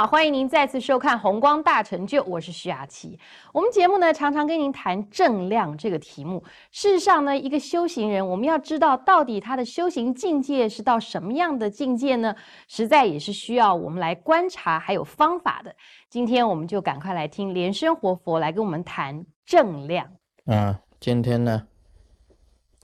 [0.00, 3.18] 好，欢迎您再次收看《红光大成就》，我是徐雅琪。
[3.52, 6.42] 我们节目呢，常常跟您谈正量这个题目。
[6.70, 12.34] 事实上呢，一个修行人，我们要知道到底他的修行境界是到什么样的境界呢？
[12.66, 15.76] 实在也是需要我们来观察，还有方法的。
[16.08, 20.10] 今天我们就赶快来听莲生活佛来跟我们谈正量。
[20.46, 21.62] 啊，今天呢，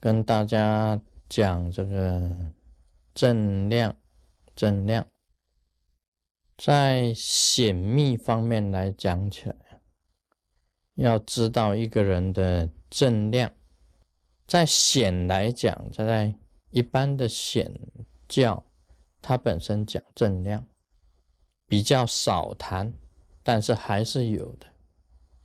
[0.01, 2.31] 跟大家讲这个
[3.15, 3.95] 正量，
[4.55, 5.03] 正量。
[6.57, 9.57] 在显密方面来讲起来，
[10.95, 13.53] 要知道一个人的正量，
[14.47, 16.35] 在显来讲，在
[16.71, 17.71] 一般的显
[18.27, 18.65] 教，
[19.21, 20.67] 它本身讲正量
[21.67, 22.95] 比较少谈，
[23.43, 24.67] 但是还是有的，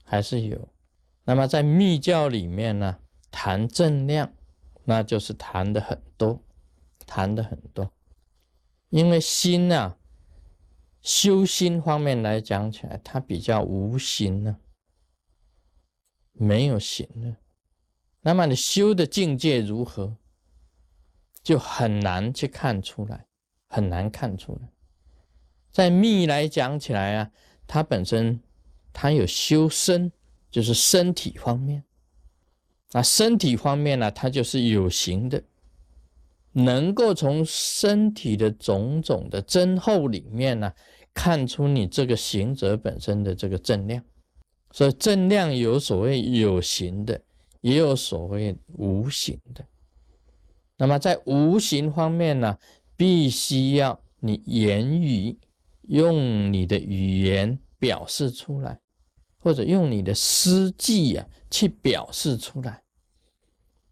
[0.06, 0.70] 还是有。
[1.26, 4.32] 那么在密教里面呢，谈正量，
[4.86, 6.42] 那就是谈的很多，
[7.06, 7.92] 谈的很多，
[8.92, 9.98] 因为心呢。
[11.02, 14.58] 修心方面来讲起来，它比较无形呢，
[16.34, 17.38] 没有形呢。
[18.22, 20.18] 那么你修的境界如何，
[21.42, 23.26] 就很难去看出来，
[23.68, 24.70] 很难看出来。
[25.72, 27.32] 在密来讲起来啊，
[27.66, 28.40] 它本身
[28.94, 30.12] 它有修身，
[30.52, 31.84] 就是身体方面。
[32.92, 35.42] 那身体方面呢，它就是有形的，
[36.52, 40.72] 能够从身体的种种的增厚里面呢。
[41.14, 44.02] 看出你这个行者本身的这个正量，
[44.72, 47.22] 所以正量有所谓有形的，
[47.60, 49.62] 也有所谓无形的。
[50.78, 52.58] 那么在无形方面呢，
[52.96, 55.38] 必须要你言语
[55.82, 58.80] 用你的语言表示出来，
[59.38, 62.82] 或者用你的诗句啊去表示出来，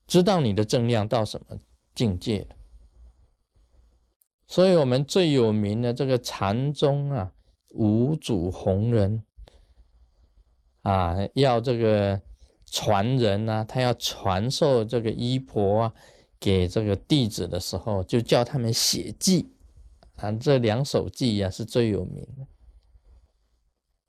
[0.07, 1.57] 知道你的正量到什么
[1.99, 2.47] 境界。
[4.47, 7.33] 所以，我们最有名的这个禅宗啊，
[7.71, 9.21] 五祖弘忍
[10.83, 12.21] 啊，要这个
[12.65, 15.93] 传人啊，他要传授这个衣钵啊
[16.39, 19.51] 给这个弟子的时候，就叫他们写记
[20.15, 22.47] 啊，这两首记啊是最有名的。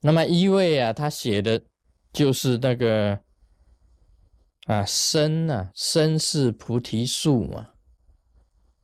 [0.02, 1.60] 那么一位啊，他写的
[2.12, 3.18] 就是那个
[4.66, 7.69] 啊，身啊，身是菩提树嘛。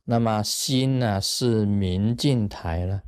[0.09, 3.01] 那么心呢是明镜台了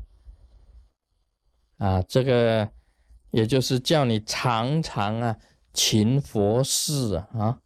[1.77, 2.69] 啊，这个
[3.31, 5.37] 也就是叫你常常啊
[5.73, 7.57] 勤佛事啊，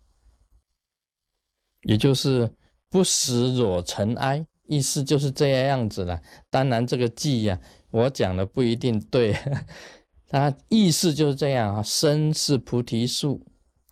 [1.82, 2.54] 也就是
[2.92, 6.22] 不使惹尘埃，意思就是这样子了。
[6.52, 9.36] 当然这个记呀，我讲的不一定对，
[10.30, 11.82] 它意思就是这样啊。
[11.82, 13.44] 身是菩提树，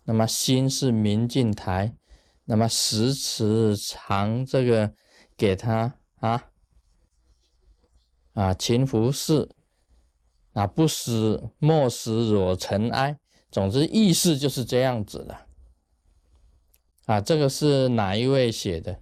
[0.04, 1.96] 那么心是明镜台，
[2.44, 4.94] 那么时时常这个。
[5.42, 6.50] 给他啊
[8.34, 9.50] 啊勤拂拭
[10.52, 13.18] 啊不使莫使惹尘埃，
[13.50, 15.36] 总之意思就是这样子的
[17.06, 17.20] 啊。
[17.20, 19.00] 这个是哪一位写的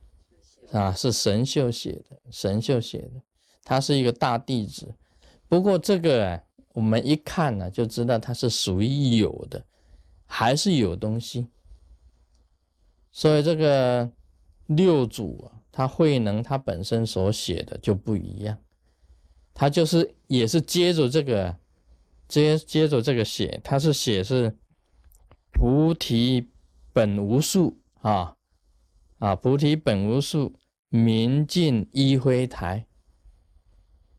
[0.73, 0.95] 啊？
[0.95, 3.21] 是神秀写的，神秀写的，
[3.63, 4.95] 他是一个大弟子。
[5.47, 9.63] 不过这个我们一看呢，就知道他是属于有的，
[10.25, 11.49] 还是有东西。
[13.13, 14.11] 所以这个
[14.69, 15.60] 六祖啊。
[15.81, 18.59] 他慧能，他本身所写的就不一样，
[19.55, 21.57] 他就是也是接着这个，
[22.29, 24.55] 接接着这个写，他是写是
[25.51, 26.51] 菩提
[26.93, 28.37] 本无树啊
[29.21, 30.55] 啊，菩提本无树，
[30.91, 32.87] 明镜依辉台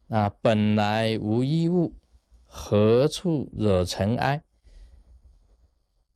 [0.08, 1.94] 啊，本来无一物，
[2.46, 4.42] 何处惹尘埃？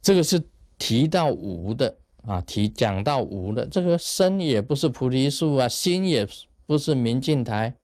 [0.02, 2.00] 这个是提到无的。
[2.28, 6.28] 啊，提讲到无的这个身也不是菩提树啊，心也
[6.66, 7.76] 不是明镜台，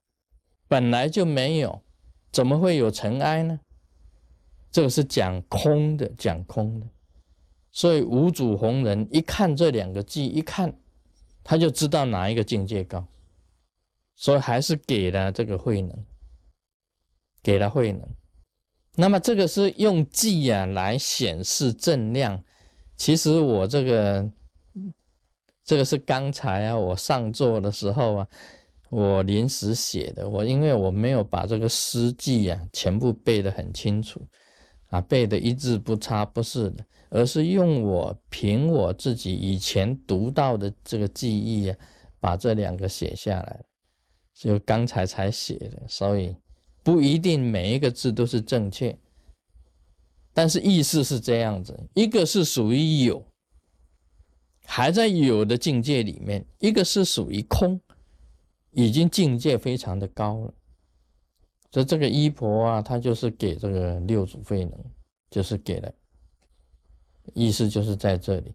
[0.67, 1.81] 本来就没有，
[2.31, 3.59] 怎么会有尘埃呢？
[4.71, 6.87] 这个是讲空的，讲空的。
[7.71, 10.73] 所以五祖弘忍一看这两个句，一看
[11.43, 13.05] 他就知道哪一个境界高，
[14.15, 16.05] 所以还是给了这个慧能，
[17.43, 18.01] 给了慧能。
[18.95, 22.43] 那么这个是用记啊来显示正量。
[23.01, 24.31] 其实我这个，
[25.65, 28.27] 这个是刚才啊，我上座的时候啊，
[28.91, 30.29] 我临时写的。
[30.29, 34.21] 我因为我没有把这个诗句啊全部背得很清楚，
[34.89, 41.77] 啊，背的一字不差，不是的，而是用我凭我自己以前读到的这个记忆啊，
[42.19, 43.63] 把这两个写下来，
[44.35, 46.35] 就刚才才写的，所以
[46.83, 48.95] 不一定每一个字都是正确。
[50.33, 53.25] 但是意思是这样子，一个是属于有，
[54.65, 57.79] 还在有的境界里面；一个是属于空，
[58.71, 60.53] 已经境界非常的高了。
[61.71, 64.73] 所以这个衣钵啊，它就是给这个六祖慧能，
[65.29, 65.93] 就是给了，
[67.33, 68.53] 意思就是在这里。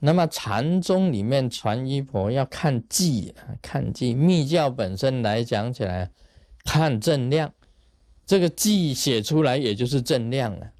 [0.00, 4.14] 那么禅宗里面传衣钵要看记啊，看记。
[4.14, 6.10] 密教本身来讲起来，
[6.64, 7.52] 看正量，
[8.24, 10.72] 这个记写出来也就是正量了，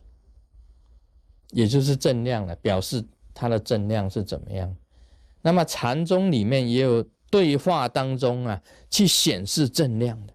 [1.51, 3.05] 也就是正量了，表示
[3.35, 4.77] 它的正量是怎么样。
[5.43, 10.33] 那么禅宗里面也有对话当中啊，去显示正量的，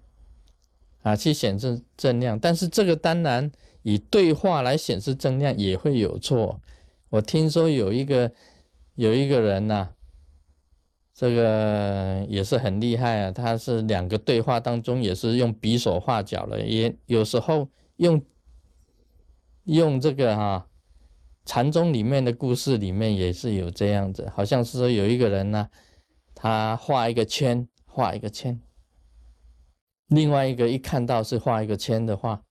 [1.02, 2.40] 啊，去显示正量。
[2.40, 3.52] 但是这个当然
[3.82, 6.62] 以对话来显示正量也会有错。
[7.10, 8.32] 我听说有一个。
[8.96, 9.90] 有一个人呐，
[11.16, 13.32] 这个也是很厉害啊。
[13.32, 18.24] 他是两个对话当中也是用比手画脚了，也有时候用
[19.64, 20.68] 用这个哈
[21.46, 25.70] 禅宗里面的故事里面也是有这样子，好像是说有一个人呢，
[26.34, 28.60] 他画一个圈，画一个圈，
[30.08, 32.42] 另外一个一看到是画一个圈的话，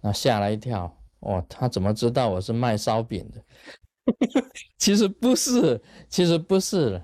[0.00, 3.42] 那吓了一跳，哦，他怎么知道我是卖烧饼的？
[4.78, 7.02] 其实不是，其实不是。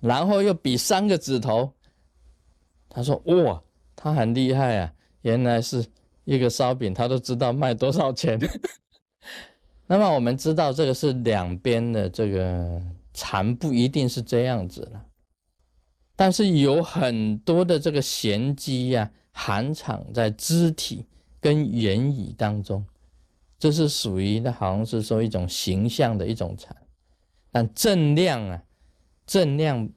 [0.00, 1.72] 然后又比三个指头，
[2.88, 3.62] 他说：“哇，
[3.94, 4.92] 他很厉害啊！
[5.20, 5.86] 原来是
[6.24, 8.36] 一个烧饼，他都知道卖多少钱。”
[9.86, 12.80] 那么我们知道，这个是两边的这个
[13.12, 15.04] 禅不一定是这样子了，
[16.16, 21.04] 但是有很多的这个玄机呀，含藏在肢体
[21.40, 22.84] 跟言语当中。
[23.58, 26.76] 这是属于那好像是说一种形象的一种禅，
[27.50, 28.64] 但正量啊，
[29.24, 29.88] 正量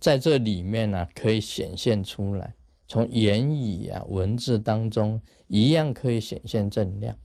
[0.00, 2.54] 在这里面呢可以显现出来，
[2.88, 7.16] 从言语啊文字当中一样可以显现正量。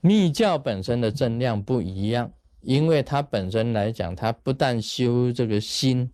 [0.00, 6.10] 密教本身的正量不一样，因为它本身来讲，它不但修这个心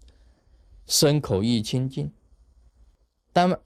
[0.87, 2.13] 身口意清净，
[3.33, 3.59] 但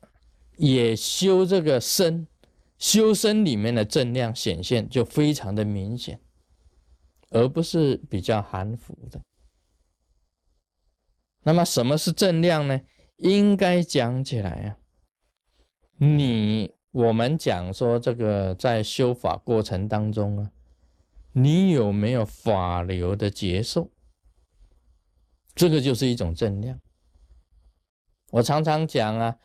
[0.56, 2.26] 也修这个身。
[2.78, 6.20] 修身里面的正量显现就非常的明显，
[7.30, 9.19] 而不是比较含糊的。
[11.42, 12.78] 那么什么是正量呢？
[13.16, 14.76] 应该讲起来啊，
[15.96, 20.50] 你我们讲说这个在修法过程当中啊，
[21.32, 23.90] 你有没有法流的接受？
[25.54, 26.81] 这个就是一种正量。
[28.31, 29.37] 我常常讲啊，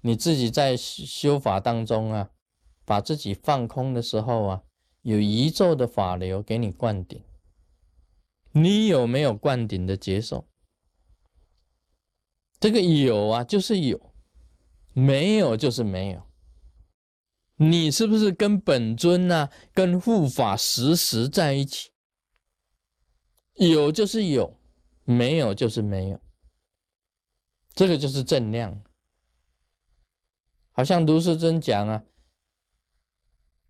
[0.00, 2.30] 你自己在修法当中啊。
[2.84, 4.62] 把自己放空的时候啊，
[5.02, 7.22] 有宇宙的法流给你灌顶，
[8.52, 10.48] 你有没有灌顶的接受？
[12.58, 13.98] 这个有啊，就是有；
[14.94, 16.27] 没有就是没有。
[17.58, 21.90] 你是不是跟本尊呐、跟护法时时在一起？
[23.54, 24.56] 有就是有，
[25.04, 26.20] 没有就是没有。
[27.74, 28.80] 这个就是正量。
[30.70, 32.04] 好像卢世珍讲啊。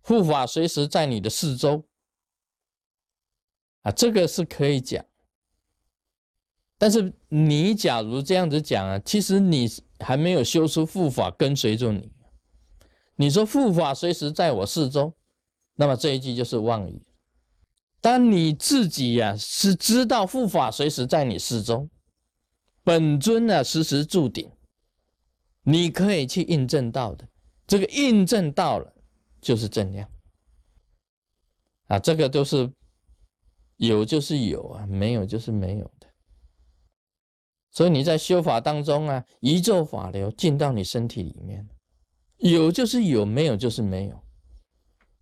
[0.01, 1.85] 护法随时在你的四周
[3.81, 5.03] 啊，这个是可以讲。
[6.77, 9.67] 但是你假如这样子讲啊，其实你
[9.99, 12.11] 还没有修出护法跟随着你。
[13.19, 15.13] 你说护法随时在我四周，
[15.75, 17.05] 那么这一句就是妄语。
[17.99, 21.89] 当你自己呀是知道护法随时在你四周，
[22.83, 24.49] 本尊呢时时驻顶，
[25.63, 27.27] 你可以去印证到的。
[27.67, 28.95] 这个印证到了。
[29.41, 30.05] 就是正量
[31.87, 32.69] 啊，这个都是
[33.77, 36.07] 有就是有啊，没有就是没有的。
[37.71, 41.65] 所以你在修法当中啊，宇宙法流进到你身体里面，
[42.39, 44.19] 有就是有，没有就是没有。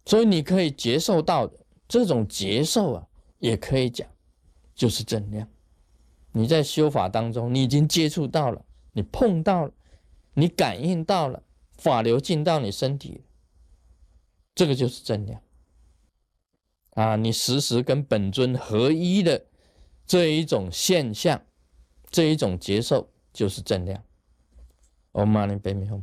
[0.06, 1.58] 所以你可以接受到的
[1.88, 3.08] 这种接受啊，
[3.40, 4.08] 也可以讲
[4.74, 5.48] 就是正量。
[6.32, 9.74] 你在修法当中，你已经接触到了，你碰到了，
[10.34, 11.44] 你感应到了，
[11.78, 13.24] 法流进到你身体。
[14.54, 15.42] 这个就是正量
[16.92, 17.16] 啊！
[17.16, 19.46] 你时时跟本尊合一的
[20.06, 21.44] 这一种现象，
[22.10, 24.04] 这一种接受，就是正量。
[25.12, 26.02] Om Mani Padme Hum。